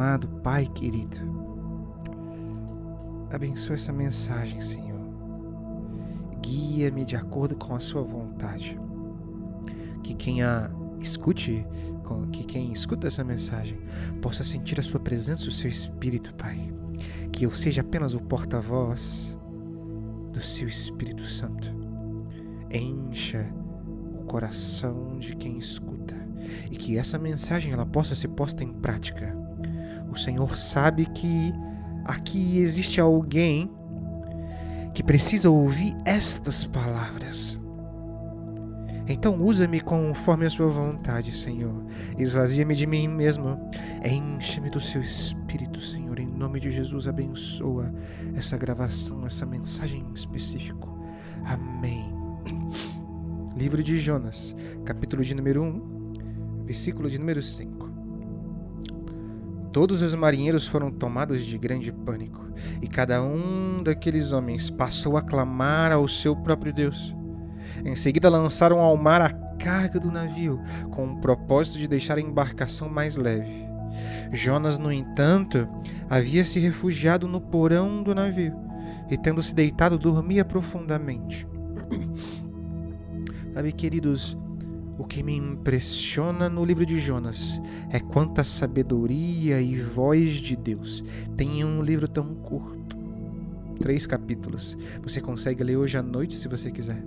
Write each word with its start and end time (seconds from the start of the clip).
amado 0.00 0.26
Pai 0.42 0.66
querido, 0.66 1.18
abençoa 3.30 3.74
essa 3.74 3.92
mensagem, 3.92 4.58
Senhor. 4.58 4.98
Guia-me 6.40 7.04
de 7.04 7.16
acordo 7.16 7.54
com 7.54 7.74
a 7.74 7.80
Sua 7.80 8.02
vontade. 8.02 8.80
Que 10.02 10.14
quem 10.14 10.42
a 10.42 10.70
escute, 11.00 11.66
que 12.32 12.44
quem 12.44 12.72
escuta 12.72 13.08
essa 13.08 13.22
mensagem 13.22 13.78
possa 14.22 14.42
sentir 14.42 14.80
a 14.80 14.82
Sua 14.82 14.98
presença, 14.98 15.46
o 15.46 15.52
Seu 15.52 15.68
Espírito, 15.68 16.34
Pai. 16.34 16.72
Que 17.30 17.44
eu 17.44 17.50
seja 17.50 17.82
apenas 17.82 18.14
o 18.14 18.22
porta-voz 18.22 19.38
do 20.32 20.40
Seu 20.40 20.66
Espírito 20.66 21.24
Santo. 21.24 21.68
Encha 22.70 23.46
o 24.18 24.24
coração 24.24 25.18
de 25.18 25.36
quem 25.36 25.58
escuta 25.58 26.16
e 26.70 26.76
que 26.76 26.96
essa 26.96 27.18
mensagem 27.18 27.74
ela 27.74 27.84
possa 27.84 28.14
ser 28.14 28.28
posta 28.28 28.64
em 28.64 28.72
prática. 28.72 29.49
O 30.10 30.16
Senhor 30.16 30.56
sabe 30.56 31.06
que 31.06 31.52
aqui 32.04 32.58
existe 32.58 33.00
alguém 33.00 33.70
que 34.94 35.02
precisa 35.02 35.48
ouvir 35.48 35.96
estas 36.04 36.64
palavras. 36.64 37.58
Então 39.06 39.42
usa-me 39.42 39.80
conforme 39.80 40.46
a 40.46 40.50
sua 40.50 40.68
vontade, 40.68 41.36
Senhor. 41.36 41.84
Esvazia-me 42.16 42.76
de 42.76 42.86
mim 42.86 43.08
mesmo. 43.08 43.58
Enche-me 44.04 44.70
do 44.70 44.80
seu 44.80 45.00
espírito, 45.00 45.80
Senhor. 45.80 46.18
Em 46.20 46.26
nome 46.26 46.60
de 46.60 46.70
Jesus, 46.70 47.08
abençoa 47.08 47.92
essa 48.34 48.56
gravação, 48.56 49.26
essa 49.26 49.44
mensagem 49.44 50.06
em 50.08 50.14
específico. 50.14 50.96
Amém. 51.44 52.14
Livro 53.56 53.82
de 53.82 53.98
Jonas, 53.98 54.54
capítulo 54.84 55.24
de 55.24 55.34
número 55.34 55.62
1, 55.64 56.64
versículo 56.64 57.10
de 57.10 57.18
número 57.18 57.42
5. 57.42 57.89
Todos 59.72 60.02
os 60.02 60.14
marinheiros 60.14 60.66
foram 60.66 60.90
tomados 60.90 61.46
de 61.46 61.56
grande 61.56 61.92
pânico, 61.92 62.44
e 62.82 62.88
cada 62.88 63.22
um 63.22 63.82
daqueles 63.82 64.32
homens 64.32 64.68
passou 64.68 65.16
a 65.16 65.22
clamar 65.22 65.92
ao 65.92 66.08
seu 66.08 66.34
próprio 66.34 66.72
Deus. 66.72 67.14
Em 67.84 67.94
seguida, 67.94 68.28
lançaram 68.28 68.80
ao 68.80 68.96
mar 68.96 69.22
a 69.22 69.32
carga 69.58 70.00
do 70.00 70.10
navio, 70.10 70.60
com 70.90 71.04
o 71.06 71.20
propósito 71.20 71.78
de 71.78 71.86
deixar 71.86 72.18
a 72.18 72.20
embarcação 72.20 72.88
mais 72.88 73.16
leve. 73.16 73.68
Jonas, 74.32 74.76
no 74.76 74.92
entanto, 74.92 75.68
havia 76.08 76.44
se 76.44 76.58
refugiado 76.58 77.28
no 77.28 77.40
porão 77.40 78.02
do 78.02 78.14
navio 78.14 78.54
e, 79.10 79.16
tendo 79.16 79.42
se 79.42 79.54
deitado, 79.54 79.98
dormia 79.98 80.44
profundamente. 80.44 81.46
Sabe, 83.54 83.72
queridos, 83.72 84.36
o 85.00 85.04
que 85.04 85.22
me 85.22 85.34
impressiona 85.34 86.46
no 86.50 86.62
livro 86.62 86.84
de 86.84 87.00
Jonas 87.00 87.58
é 87.88 87.98
quanta 87.98 88.44
sabedoria 88.44 89.58
e 89.58 89.80
voz 89.80 90.32
de 90.32 90.54
Deus 90.54 91.02
tem 91.38 91.60
em 91.60 91.64
um 91.64 91.82
livro 91.82 92.06
tão 92.06 92.34
curto. 92.34 92.98
Três 93.78 94.06
capítulos. 94.06 94.76
Você 95.02 95.18
consegue 95.18 95.64
ler 95.64 95.78
hoje 95.78 95.96
à 95.96 96.02
noite 96.02 96.36
se 96.36 96.46
você 96.48 96.70
quiser. 96.70 97.02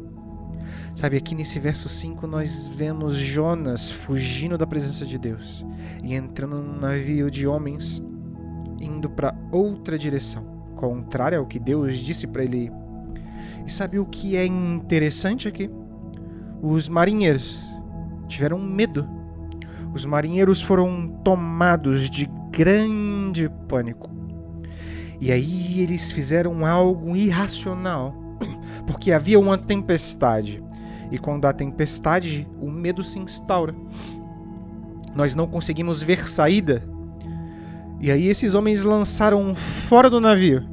Sabe, 0.96 1.18
aqui 1.18 1.36
nesse 1.36 1.60
verso 1.60 1.88
5 1.88 2.26
nós 2.26 2.68
vemos 2.68 3.14
Jonas 3.14 3.92
fugindo 3.92 4.58
da 4.58 4.66
presença 4.66 5.06
de 5.06 5.20
Deus 5.20 5.64
e 6.04 6.16
entrando 6.16 6.64
num 6.64 6.80
navio 6.80 7.30
de 7.30 7.46
homens 7.46 8.02
indo 8.82 9.08
para 9.08 9.38
outra 9.52 10.00
direção, 10.00 10.44
contrária 10.76 11.38
ao 11.38 11.46
que 11.46 11.60
Deus 11.60 11.98
disse 11.98 12.26
para 12.26 12.44
ele. 12.44 12.72
E 13.68 13.72
sabe 13.72 14.00
o 14.00 14.06
que 14.08 14.36
é 14.36 14.48
interessante 14.48 15.48
aqui? 15.48 15.70
Os 16.60 16.90
marinheiros 16.90 17.73
tiveram 18.34 18.60
medo. 18.60 19.08
Os 19.94 20.06
marinheiros 20.06 20.62
foram 20.62 21.08
tomados 21.24 22.10
de 22.10 22.30
grande 22.52 23.50
pânico. 23.68 24.12
E 25.22 25.32
aí 25.32 25.80
eles 25.80 26.12
fizeram 26.12 26.66
algo 26.66 27.16
irracional, 27.16 28.14
porque 28.86 29.12
havia 29.12 29.40
uma 29.40 29.58
tempestade. 29.58 30.62
E 31.12 31.18
quando 31.18 31.46
há 31.46 31.54
tempestade, 31.54 32.48
o 32.60 32.72
medo 32.72 33.04
se 33.04 33.20
instaura. 33.20 33.76
Nós 35.16 35.36
não 35.36 35.48
conseguimos 35.48 36.02
ver 36.02 36.28
saída. 36.28 36.84
E 38.02 38.10
aí 38.10 38.28
esses 38.28 38.56
homens 38.56 38.84
lançaram 38.84 39.54
fora 39.56 40.10
do 40.10 40.20
navio 40.20 40.68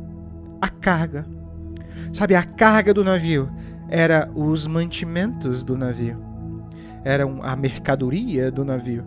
a 0.61 0.69
carga. 0.69 1.27
Sabe, 2.13 2.35
a 2.35 2.43
carga 2.43 2.93
do 2.93 3.05
navio 3.05 3.51
era 3.89 4.31
os 4.35 4.67
mantimentos 4.67 5.63
do 5.63 5.77
navio 5.77 6.30
eram 7.05 7.41
a 7.43 7.55
mercadoria 7.57 8.51
do 8.51 8.65
navio. 8.65 9.05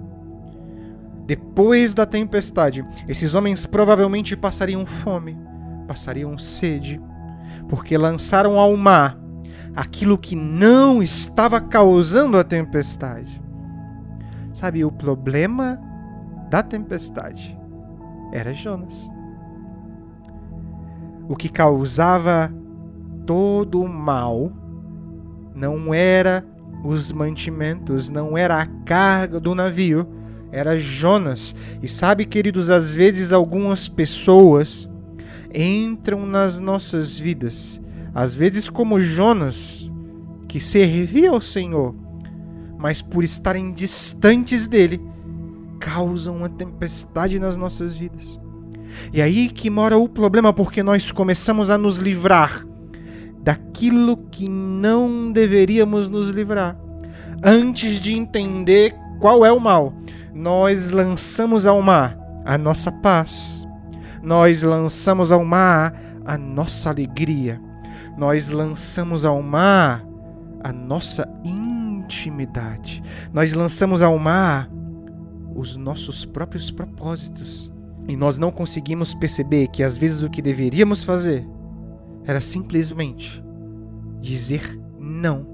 Depois 1.26 1.94
da 1.94 2.06
tempestade, 2.06 2.86
esses 3.08 3.34
homens 3.34 3.66
provavelmente 3.66 4.36
passariam 4.36 4.86
fome, 4.86 5.38
passariam 5.88 6.38
sede, 6.38 7.02
porque 7.70 7.98
lançaram 7.98 8.60
ao 8.60 8.76
mar 8.76 9.18
aquilo 9.76 10.18
que 10.18 10.36
não 10.36 11.02
estava 11.02 11.62
causando 11.62 12.38
a 12.38 12.44
tempestade. 12.44 13.42
Sabe, 14.54 14.84
o 14.84 14.92
problema 14.92 15.80
da 16.50 16.62
tempestade 16.62 17.58
era 18.32 18.54
Jonas. 18.54 19.10
O 21.28 21.36
que 21.36 21.50
causava 21.50 22.54
todo 23.26 23.82
o 23.82 23.88
mal 23.88 24.52
não 25.56 25.94
era 25.94 26.46
os 26.84 27.12
mantimentos, 27.12 28.10
não 28.10 28.38
era 28.38 28.62
a 28.62 28.66
carga 28.66 29.40
do 29.40 29.56
navio, 29.56 30.08
era 30.52 30.78
Jonas. 30.78 31.56
E 31.82 31.88
sabe, 31.88 32.26
queridos, 32.26 32.70
às 32.70 32.94
vezes 32.94 33.32
algumas 33.32 33.88
pessoas 33.88 34.90
entram 35.54 36.26
nas 36.26 36.60
nossas 36.60 37.18
vidas, 37.18 37.82
às 38.14 38.36
vezes 38.36 38.70
como 38.70 39.00
Jonas, 39.00 39.90
que 40.48 40.60
servia 40.60 41.32
ao 41.32 41.42
Senhor, 41.42 41.96
mas 42.78 43.02
por 43.02 43.24
estarem 43.24 43.72
distantes 43.72 44.68
dele, 44.68 45.02
causam 45.80 46.38
uma 46.38 46.50
tempestade 46.50 47.40
nas 47.40 47.56
nossas 47.56 47.96
vidas. 47.96 48.40
E 49.12 49.22
aí 49.22 49.50
que 49.50 49.70
mora 49.70 49.98
o 49.98 50.08
problema, 50.08 50.54
porque 50.54 50.84
nós 50.84 51.12
começamos 51.12 51.72
a 51.72 51.78
nos 51.78 51.98
livrar 51.98 52.66
daquilo 53.44 54.16
que 54.32 54.50
não 54.50 55.32
deveríamos 55.32 56.08
nos 56.08 56.30
livrar. 56.30 56.78
Antes 57.44 58.00
de 58.00 58.14
entender 58.14 58.96
qual 59.20 59.46
é 59.46 59.52
o 59.52 59.60
mal, 59.60 59.94
nós 60.34 60.90
lançamos 60.90 61.66
ao 61.66 61.82
mar 61.82 62.18
a 62.46 62.58
nossa 62.58 62.92
paz. 62.92 63.68
Nós 64.22 64.64
lançamos 64.64 65.32
ao 65.32 65.44
mar 65.44 65.94
a 66.26 66.38
nossa 66.38 66.90
alegria. 66.90 67.60
Nós 68.18 68.50
lançamos 68.50 69.26
ao 69.26 69.42
mar 69.42 70.06
a 70.64 70.72
nossa 70.72 71.28
intimidade. 71.44 73.04
Nós 73.34 73.54
lançamos 73.54 74.02
ao 74.02 74.18
mar 74.18 74.70
os 75.54 75.76
nossos 75.76 76.24
próprios 76.24 76.72
propósitos. 76.72 77.70
E 78.08 78.16
nós 78.16 78.38
não 78.38 78.52
conseguimos 78.52 79.14
perceber 79.14 79.68
que 79.68 79.84
às 79.84 79.98
vezes 79.98 80.24
o 80.24 80.30
que 80.30 80.42
deveríamos 80.42 81.04
fazer 81.04 81.46
era 82.26 82.42
simplesmente 82.42 83.44
dizer 84.20 84.80
não. 85.00 85.54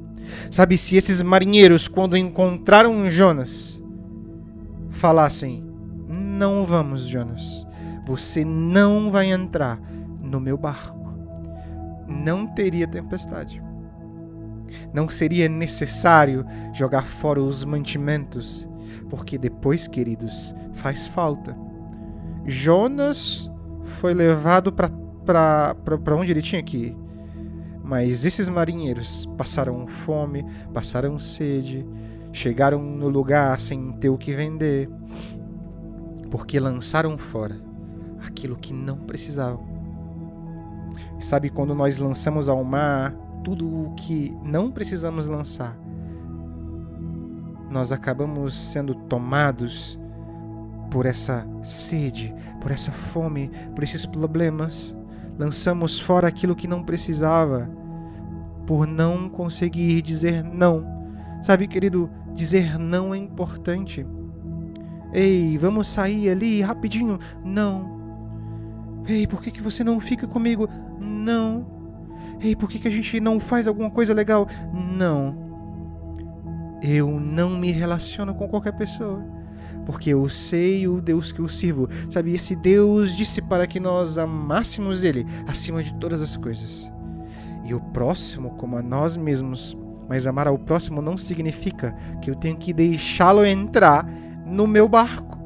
Sabe, 0.52 0.78
se 0.78 0.96
esses 0.96 1.22
marinheiros, 1.22 1.88
quando 1.88 2.16
encontraram 2.16 3.10
Jonas, 3.10 3.82
falassem: 4.90 5.66
Não 6.08 6.66
vamos, 6.66 7.08
Jonas, 7.08 7.66
você 8.06 8.46
não 8.46 9.10
vai 9.10 9.32
entrar 9.32 9.80
no 10.22 10.40
meu 10.40 10.58
barco, 10.58 11.14
não 12.08 12.46
teria 12.46 12.88
tempestade. 12.88 13.62
Não 14.94 15.10
seria 15.10 15.50
necessário 15.50 16.46
jogar 16.74 17.04
fora 17.04 17.42
os 17.42 17.66
mantimentos, 17.66 18.70
porque 19.10 19.36
depois, 19.36 19.88
queridos, 19.88 20.54
faz 20.74 21.08
falta. 21.08 21.58
Jonas 22.46 23.50
foi 24.00 24.14
levado 24.14 24.72
para 24.72 24.92
para 25.30 26.16
onde 26.16 26.32
ele 26.32 26.42
tinha 26.42 26.64
que 26.64 26.78
ir. 26.78 26.98
Mas 27.84 28.26
esses 28.26 28.50
marinheiros 28.50 29.28
passaram 29.38 29.88
fome, 29.88 30.46
passaram 30.74 31.20
sede, 31.20 31.86
chegaram 32.34 32.82
no 32.82 33.08
lugar 33.08 33.60
sem 33.60 33.92
ter 33.94 34.10
o 34.10 34.18
que 34.18 34.34
vender, 34.34 34.90
porque 36.30 36.60
lançaram 36.60 37.18
fora 37.18 37.60
aquilo 38.26 38.56
que 38.56 38.74
não 38.74 38.98
precisavam. 38.98 39.68
Sabe 41.20 41.50
quando 41.50 41.76
nós 41.76 41.98
lançamos 41.98 42.48
ao 42.48 42.64
mar 42.64 43.14
tudo 43.44 43.68
o 43.68 43.94
que 43.96 44.36
não 44.44 44.72
precisamos 44.72 45.28
lançar? 45.28 45.78
Nós 47.70 47.92
acabamos 47.92 48.56
sendo 48.56 48.96
tomados 48.96 50.00
por 50.90 51.06
essa 51.06 51.46
sede, 51.64 52.34
por 52.62 52.72
essa 52.72 52.92
fome, 52.92 53.52
por 53.76 53.84
esses 53.84 54.06
problemas 54.06 54.96
lançamos 55.40 55.98
fora 55.98 56.28
aquilo 56.28 56.56
que 56.56 56.68
não 56.68 56.84
precisava, 56.84 57.70
por 58.68 58.86
não 58.86 59.30
conseguir 59.30 60.02
dizer 60.02 60.44
não. 60.44 60.86
Sabe, 61.42 61.66
querido, 61.66 62.10
dizer 62.34 62.78
não 62.78 63.14
é 63.14 63.18
importante. 63.18 64.06
Ei, 65.14 65.58
vamos 65.58 65.88
sair 65.88 66.30
ali 66.30 66.62
rapidinho? 66.62 67.18
Não. 67.44 67.98
Ei, 69.08 69.26
por 69.26 69.42
que, 69.42 69.50
que 69.50 69.62
você 69.62 69.82
não 69.82 70.00
fica 70.00 70.28
comigo? 70.28 70.70
Não. 71.00 71.66
Ei, 72.42 72.54
por 72.56 72.70
que, 72.70 72.78
que 72.78 72.88
a 72.90 72.92
gente 72.92 73.20
não 73.22 73.40
faz 73.40 73.66
alguma 73.66 73.90
coisa 73.90 74.14
legal? 74.14 74.46
Não. 74.74 75.48
Eu 76.82 77.18
não 77.20 77.58
me 77.58 77.72
relaciono 77.72 78.36
com 78.36 78.48
qualquer 78.48 78.74
pessoa. 78.74 79.39
Porque 79.86 80.12
eu 80.12 80.30
sei 80.30 80.88
o 80.88 81.02
Deus 81.02 81.32
que 81.32 81.40
eu 81.40 81.48
sirvo. 81.48 81.90
Sabe, 82.10 82.34
esse 82.34 82.56
Deus 82.56 83.16
disse 83.16 83.42
para 83.42 83.66
que 83.68 83.80
nós 83.80 84.18
amássemos 84.18 85.04
Ele 85.04 85.26
acima 85.48 85.82
de 85.84 85.94
todas 85.96 86.22
as 86.22 86.38
coisas. 86.38 86.92
E 87.66 87.74
o 87.74 87.80
próximo 87.80 88.52
como 88.52 88.78
a 88.78 88.82
nós 88.82 89.18
mesmos. 89.18 89.78
Mas 90.08 90.26
amar 90.26 90.48
ao 90.48 90.58
próximo 90.58 91.02
não 91.02 91.18
significa 91.18 91.96
que 92.22 92.30
eu 92.30 92.36
tenho 92.36 92.58
que 92.58 92.74
deixá-lo 92.74 93.46
entrar 93.46 94.08
no 94.46 94.66
meu 94.66 94.88
barco. 94.88 95.38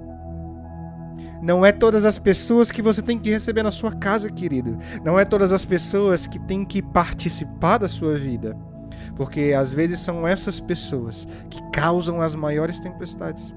Não 1.41 1.65
é 1.65 1.73
todas 1.73 2.05
as 2.05 2.17
pessoas 2.17 2.71
que 2.71 2.81
você 2.81 3.01
tem 3.01 3.19
que 3.19 3.29
receber 3.29 3.63
na 3.63 3.71
sua 3.71 3.91
casa, 3.91 4.29
querido. 4.29 4.77
Não 5.03 5.19
é 5.19 5.25
todas 5.25 5.51
as 5.51 5.65
pessoas 5.65 6.25
que 6.25 6.39
têm 6.39 6.63
que 6.63 6.81
participar 6.81 7.79
da 7.79 7.89
sua 7.89 8.17
vida. 8.17 8.55
Porque 9.17 9.53
às 9.53 9.73
vezes 9.73 9.99
são 9.99 10.25
essas 10.25 10.61
pessoas 10.61 11.27
que 11.49 11.61
causam 11.73 12.21
as 12.21 12.33
maiores 12.33 12.79
tempestades. 12.79 13.53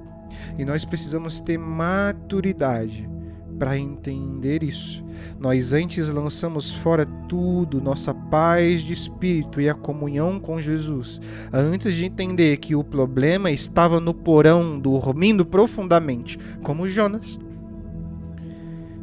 E 0.58 0.64
nós 0.64 0.84
precisamos 0.84 1.40
ter 1.40 1.58
maturidade 1.58 3.08
para 3.58 3.78
entender 3.78 4.62
isso. 4.62 5.05
Nós 5.38 5.73
antes 5.73 6.08
lançamos 6.08 6.73
fora 6.73 7.06
tudo, 7.28 7.81
nossa 7.81 8.12
paz 8.14 8.82
de 8.82 8.93
espírito 8.93 9.61
e 9.61 9.69
a 9.69 9.75
comunhão 9.75 10.38
com 10.38 10.61
Jesus, 10.61 11.20
antes 11.52 11.94
de 11.94 12.05
entender 12.05 12.58
que 12.58 12.75
o 12.75 12.84
problema 12.84 13.50
estava 13.50 14.00
no 14.00 14.14
porão, 14.14 14.78
dormindo 14.78 15.44
profundamente, 15.44 16.38
como 16.62 16.88
Jonas. 16.88 17.38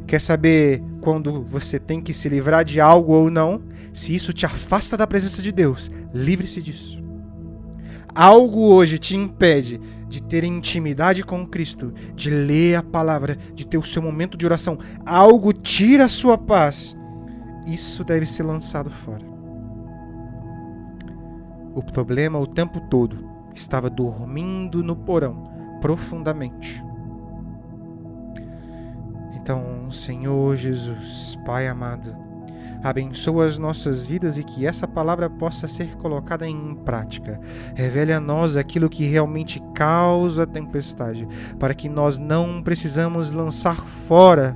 Quer 0.06 0.20
saber 0.20 0.82
quando 1.00 1.42
você 1.42 1.78
tem 1.78 2.00
que 2.00 2.14
se 2.14 2.28
livrar 2.28 2.64
de 2.64 2.80
algo 2.80 3.12
ou 3.12 3.30
não? 3.30 3.62
Se 3.92 4.14
isso 4.14 4.32
te 4.32 4.46
afasta 4.46 4.96
da 4.96 5.06
presença 5.06 5.42
de 5.42 5.50
Deus, 5.50 5.90
livre-se 6.12 6.62
disso. 6.62 7.03
Algo 8.14 8.60
hoje 8.60 8.98
te 8.98 9.16
impede 9.16 9.80
de 10.08 10.22
ter 10.22 10.44
intimidade 10.44 11.24
com 11.24 11.44
Cristo, 11.44 11.92
de 12.14 12.30
ler 12.30 12.76
a 12.76 12.82
palavra, 12.82 13.36
de 13.54 13.66
ter 13.66 13.76
o 13.76 13.82
seu 13.82 14.00
momento 14.00 14.38
de 14.38 14.46
oração. 14.46 14.78
Algo 15.04 15.52
tira 15.52 16.04
a 16.04 16.08
sua 16.08 16.38
paz. 16.38 16.96
Isso 17.66 18.04
deve 18.04 18.24
ser 18.24 18.44
lançado 18.44 18.90
fora. 18.90 19.24
O 21.74 21.82
problema 21.82 22.38
o 22.38 22.46
tempo 22.46 22.80
todo 22.88 23.28
estava 23.54 23.90
dormindo 23.90 24.82
no 24.82 24.94
porão 24.94 25.42
profundamente. 25.80 26.84
Então, 29.34 29.90
Senhor 29.90 30.56
Jesus, 30.56 31.36
Pai 31.44 31.66
amado, 31.66 32.16
abençoa 32.84 33.46
as 33.46 33.58
nossas 33.58 34.04
vidas 34.04 34.36
e 34.36 34.44
que 34.44 34.66
essa 34.66 34.86
palavra 34.86 35.30
possa 35.30 35.66
ser 35.66 35.96
colocada 35.96 36.46
em 36.46 36.74
prática. 36.84 37.40
Revele 37.74 38.12
a 38.12 38.20
nós 38.20 38.58
aquilo 38.58 38.90
que 38.90 39.06
realmente 39.06 39.58
causa 39.74 40.42
a 40.42 40.46
tempestade, 40.46 41.26
para 41.58 41.74
que 41.74 41.88
nós 41.88 42.18
não 42.18 42.62
precisamos 42.62 43.30
lançar 43.30 43.76
fora 44.06 44.54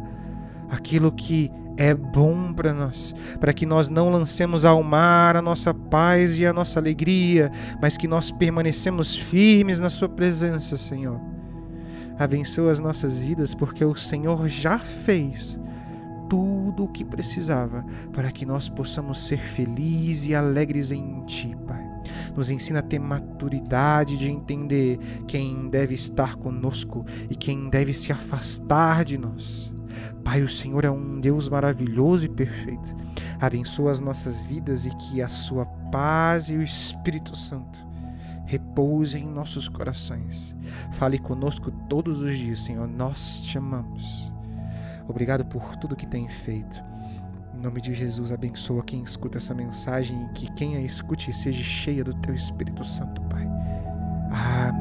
aquilo 0.69 1.11
que 1.11 1.51
é 1.79 1.95
bom 1.95 2.53
para 2.53 2.75
nós, 2.75 3.15
para 3.41 3.55
que 3.55 3.65
nós 3.65 3.89
não 3.89 4.11
lancemos 4.11 4.65
ao 4.65 4.83
mar 4.83 5.35
a 5.35 5.41
nossa 5.41 5.73
paz 5.73 6.39
e 6.39 6.45
a 6.45 6.53
nossa 6.53 6.79
alegria, 6.79 7.51
mas 7.81 7.97
que 7.97 8.07
nós 8.07 8.31
permanecemos 8.31 9.17
firmes 9.17 9.81
na 9.81 9.89
Sua 9.89 10.09
presença, 10.09 10.77
Senhor. 10.77 11.19
Abençoa 12.19 12.73
as 12.73 12.81
nossas 12.81 13.21
vidas, 13.21 13.55
porque 13.55 13.85
o 13.85 13.95
Senhor 13.95 14.49
já 14.49 14.79
fez 14.79 15.59
tudo 16.29 16.85
o 16.85 16.89
que 16.89 17.05
precisava 17.05 17.85
para 18.13 18.31
que 18.31 18.45
nós 18.45 18.69
possamos 18.69 19.27
ser 19.27 19.39
felizes 19.39 20.27
e 20.27 20.35
alegres 20.35 20.91
em 20.91 21.25
Ti, 21.27 21.57
Pai. 21.67 21.87
Nos 22.37 22.51
ensina 22.51 22.79
a 22.79 22.83
ter 22.83 22.99
maturidade 22.99 24.17
de 24.17 24.31
entender 24.31 24.99
quem 25.27 25.69
deve 25.69 25.95
estar 25.95 26.37
conosco 26.37 27.05
e 27.29 27.35
quem 27.35 27.69
deve 27.69 27.93
se 27.93 28.13
afastar 28.13 29.05
de 29.05 29.19
nós. 29.19 29.73
Pai, 30.23 30.43
o 30.43 30.49
Senhor 30.49 30.85
é 30.85 30.91
um 30.91 31.21
Deus 31.21 31.49
maravilhoso 31.49 32.27
e 32.27 32.29
perfeito. 32.29 32.97
Abençoa 33.41 33.91
as 33.91 34.01
nossas 34.01 34.45
vidas 34.45 34.85
e 34.85 34.91
que 34.91 35.23
a 35.23 35.29
Sua 35.29 35.65
paz 35.91 36.49
e 36.49 36.55
o 36.55 36.63
Espírito 36.63 37.37
Santo 37.37 37.79
repousem 38.47 39.25
em 39.25 39.29
nossos 39.29 39.69
corações. 39.69 40.57
Fale 40.93 41.19
conosco 41.19 41.71
todos 41.89 42.23
os 42.23 42.37
dias, 42.37 42.61
Senhor. 42.61 42.89
Nós 42.89 43.43
te 43.43 43.59
amamos. 43.59 44.33
Obrigado 45.09 45.45
por 45.45 45.75
tudo 45.77 45.97
que 45.97 46.07
tem 46.07 46.29
feito. 46.29 46.81
Em 47.55 47.61
nome 47.61 47.81
de 47.81 47.93
Jesus, 47.93 48.31
abençoa 48.31 48.85
quem 48.85 49.03
escuta 49.03 49.39
essa 49.39 49.55
mensagem 49.55 50.27
e 50.27 50.29
que 50.35 50.53
quem 50.53 50.77
a 50.77 50.81
escute 50.81 51.33
seja 51.33 51.65
cheia 51.65 52.05
do 52.05 52.15
teu 52.15 52.35
Espírito 52.35 52.85
Santo, 52.85 53.21
Pai. 53.23 53.49
Amém. 54.31 54.78